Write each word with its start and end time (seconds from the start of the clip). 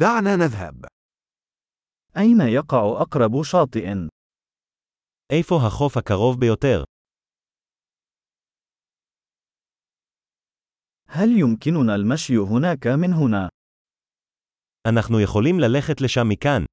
دعنا 0.00 0.35
نذهب. 0.35 0.85
أين 2.17 2.41
يقع 2.41 3.01
أقرب 3.01 3.43
شاطئ؟ 3.43 4.09
איפה 5.31 5.55
החוף 5.67 5.97
הקרוב 5.97 6.39
ביותר? 6.39 6.83
هل 11.07 11.29
يمكننا 11.39 11.95
المشي 11.95 12.37
هناك 12.37 12.87
من 12.87 13.13
هنا؟ 13.13 13.49
אנחנו 14.87 15.19
יכולים 15.23 15.59
ללכת 15.59 16.01
לשם 16.01 16.29
מכאן. 16.29 16.65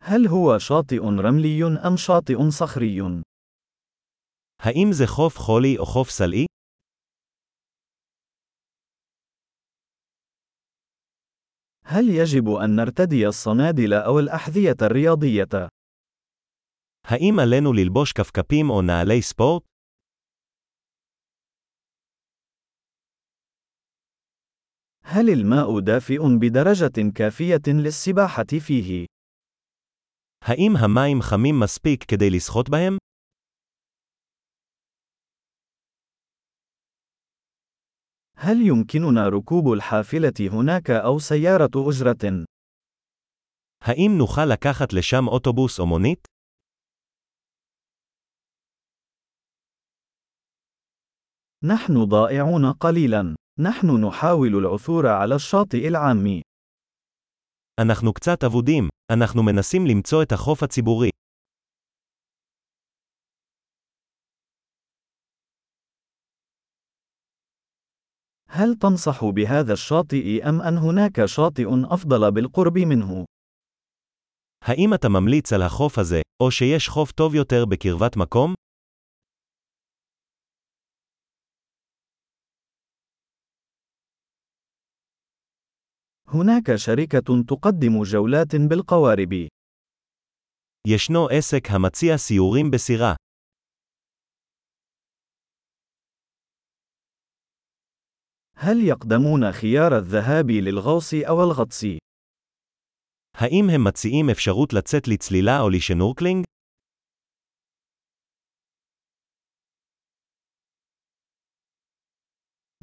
هل 0.00 0.26
هو 0.26 0.58
شاطئ 0.58 1.00
رملي 1.00 1.64
أم 1.86 1.96
شاطئ 1.96 2.50
صخري؟ 2.50 3.00
האם 4.60 4.92
זה 4.92 5.04
חוף 5.06 5.38
חולי 5.38 5.78
או 5.78 5.86
חוף 5.86 6.10
סלעי? 6.10 6.46
هل 11.87 12.09
يجب 12.09 12.49
أن 12.49 12.75
نرتدي 12.75 13.27
الصنادل 13.27 13.93
أو 13.93 14.19
الأحذية 14.19 14.75
الرياضية؟ 14.81 15.67
האם 17.07 17.39
עלינו 17.39 17.73
ללבוש 17.73 18.13
כפכפים 18.13 18.69
או 18.69 18.81
נעלי 18.81 19.21
ספורט? 19.21 19.63
هل 25.03 25.29
الماء 25.29 25.79
دافئ 25.79 26.19
بدرجة 26.39 27.11
كافية 27.15 27.61
للسباحة 27.67 28.59
فيه؟ 28.59 29.05
האם 30.43 30.77
המים 30.77 31.21
חמים 31.21 31.59
מספיק 31.59 32.03
כדי 32.03 32.29
לשחות 32.29 32.69
בהם? 32.69 32.97
هل 38.37 38.61
يمكننا 38.61 39.29
ركوب 39.29 39.73
الحافلة 39.73 40.33
هناك 40.51 40.89
أو 40.91 41.19
سيارة 41.19 41.71
أجرة؟ 41.75 42.45
האם 43.81 44.11
נוכל 44.17 44.45
לקחת 44.45 44.93
לשם 44.93 45.27
אוטובוס 45.27 45.79
או 45.79 45.85
מונית? 45.85 46.27
نحن 51.63 52.05
ضائعون 52.05 52.71
قليلا. 52.71 53.35
نحن 53.59 54.05
نحاول 54.05 54.55
العثور 54.55 55.07
على 55.07 55.35
الشاطئ 55.35 55.87
العام. 55.87 56.41
אנחנו 57.79 58.13
קצת 58.13 58.43
אבודים, 58.43 58.89
אנחנו 59.11 59.43
מנסים 59.43 59.87
למצוא 59.87 60.23
את 60.23 60.31
החוף 60.31 60.63
הציבורי. 60.63 61.09
هل 68.57 68.75
تنصح 68.75 69.25
بهذا 69.25 69.73
الشاطئ 69.73 70.49
أم 70.49 70.61
أن 70.61 70.77
هناك 70.77 71.25
شاطئ 71.25 71.67
أفضل 71.69 72.31
بالقرب 72.31 72.77
منه؟ 72.77 73.25
האם 74.61 74.93
אתה 74.93 75.09
ממליץ 75.09 75.53
על 75.53 75.61
החוף 75.61 75.99
הזה, 75.99 76.21
או 76.43 76.51
שיש 76.51 76.89
חוף 76.89 77.11
טוב 77.11 77.35
יותר 77.35 77.65
בקרבת 77.65 78.17
מקום? 78.17 78.53
هناك 86.27 86.75
شركة 86.75 87.43
تقدم 87.47 88.03
جولات 88.03 88.55
بالقوارب. 88.55 89.47
ישנו 90.87 91.27
עסק 91.29 91.67
המציע 91.71 92.17
סיורים 92.17 92.71
בסירה. 92.71 93.15
هل 98.57 98.77
يقدمون 98.87 99.51
خيار 99.51 99.97
الذهاب 99.97 100.51
للغوص 100.51 101.13
أو 101.13 101.43
الغطس؟ 101.43 101.83
האם 103.33 103.65
הם 103.75 103.83
מציעים 103.87 104.29
אפשרות 104.29 104.73
לצאת 104.73 105.07
לצלילה 105.07 105.59
או 105.61 105.69
לשנורקלינג? 105.69 106.45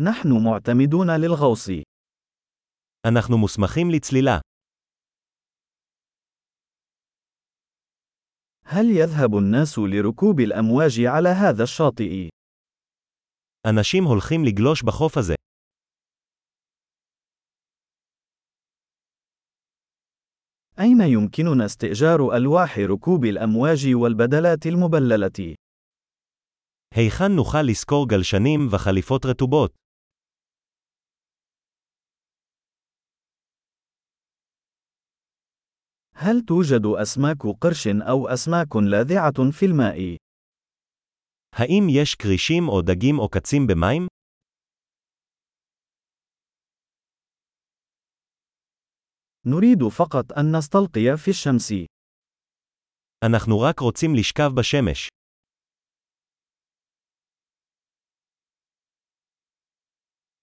نحن 0.00 0.28
معتمدون 0.44 1.10
للغوص. 1.10 1.68
אנחנו 3.06 3.38
מוסמכים 3.38 3.90
לצלילה. 3.90 4.38
هل 8.64 8.84
يذهب 8.90 9.36
الناس 9.38 9.78
لركوب 9.78 10.40
الأمواج 10.40 11.00
على 11.00 11.28
هذا 11.28 11.62
الشاطئ؟ 11.62 12.28
אנשים 13.66 14.04
הולכים 14.04 14.44
לגלוש 14.44 14.82
בחוף 14.82 15.18
הזה. 15.18 15.34
أين 20.80 21.00
يمكننا 21.00 21.64
استئجار 21.64 22.36
ألواح 22.36 22.78
ركوب 22.78 23.24
الأمواج 23.24 23.94
والبدلات 23.94 24.66
المبللة؟ 24.66 25.54
היכן 26.94 27.32
נוכל 27.32 27.62
לשכור 27.62 28.08
גלשנים 28.08 28.68
וחליפות 28.70 29.26
רטובות? 29.26 29.72
هل 36.14 36.40
توجد 36.40 36.86
أسماك 36.86 37.42
قرش 37.60 37.88
أو 37.88 38.28
أسماك 38.28 38.76
لاذعة 38.76 39.50
في 39.50 39.66
الماء؟ 39.66 40.16
האם 41.52 41.88
יש 41.90 42.14
כרישים 42.14 42.68
או 42.68 42.82
דגים 42.82 43.18
או 43.18 43.28
קצים 43.28 43.66
במים? 43.66 44.13
نريد 49.46 49.88
فقط 49.88 50.32
أن 50.38 50.56
نستلقي 50.56 51.16
في 51.16 51.28
الشمس. 51.30 51.72
אנחנו 53.24 53.60
רק 53.60 53.80
רוצים 53.80 54.14
לשכב 54.14 54.50
בשמש. 54.58 55.08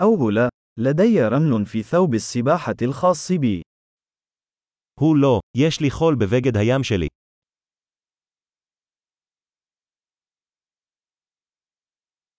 أوه 0.00 0.32
لا، 0.32 0.48
لدي 0.78 1.22
رمل 1.22 1.66
في 1.66 1.82
ثوب 1.82 2.14
السباحة 2.14 2.76
الخاص 2.82 3.32
بي. 3.32 3.62
הוא 5.00 5.16
לא, 5.16 5.40
יש 5.56 5.80
לי 5.80 5.90
חול 5.90 6.14
בבגד 6.14 6.56
הים 6.56 6.82
שלי. 6.82 7.08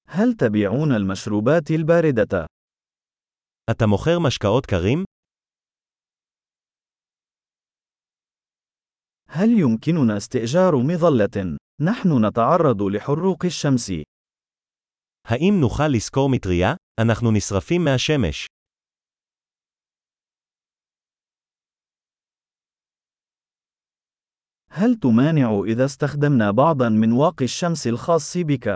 هل 0.07 0.33
تبيعون 0.33 0.91
المشروبات 0.91 1.71
الباردة؟ 1.71 2.45
אתה 3.71 3.85
מוכר 3.87 4.19
משקאות 4.19 4.65
קרים? 4.65 5.03
هل 9.33 9.59
يمكننا 9.59 10.17
استئجار 10.17 10.75
مظلة؟ 10.75 11.57
نحن 11.81 12.25
نتعرض 12.25 12.81
لحروق 12.81 13.45
الشمس. 13.45 13.91
האם 15.27 15.53
נוכל 15.59 15.87
לשכור 15.87 16.29
מטריה? 16.29 16.75
אנחנו 16.99 17.31
נשרפים 17.31 17.83
מהשמש. 17.83 18.47
هل 24.71 24.95
تمانع 24.95 25.61
إذا 25.65 25.85
استخدمنا 25.85 26.51
بعضا 26.51 26.89
من 26.89 27.11
واقي 27.11 27.45
الشمس 27.45 27.87
الخاص 27.87 28.37
بك؟ 28.37 28.67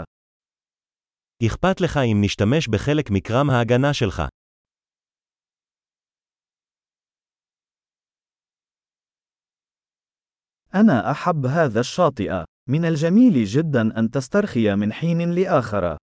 אכפת 1.45 1.81
לך 1.81 1.97
אם 1.97 2.17
נשתמש 2.21 2.67
בחלק 2.67 3.11
מקרם 3.11 3.49
ההגנה 3.49 3.93
שלך. 3.93 4.23
أنا 10.75 11.11
أحب 11.11 11.45
هذا 11.45 11.79
الشاطئ. 11.79 12.43
من 12.69 12.85
الجميل 12.85 13.45
جدا 13.45 13.99
أن 13.99 14.11
تسترخي 14.11 14.75
من 14.75 14.93
حين 14.93 15.31
لآخر. 15.31 15.97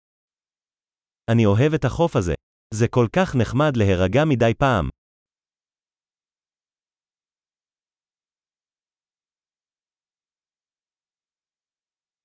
אני 1.30 1.46
אוהב 1.46 1.74
את 1.74 1.84
החוף 1.84 2.16
הזה. 2.16 2.34
זה 2.74 2.88
כל 2.88 3.06
כך 3.12 3.37
נחמד 3.37 3.76
להירגע 3.76 4.25
מדי 4.25 4.52
פעם. 4.58 4.88